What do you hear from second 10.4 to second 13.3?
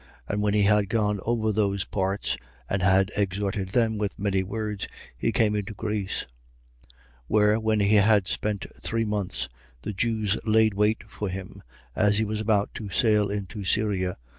laid wait for him, as he was about to sail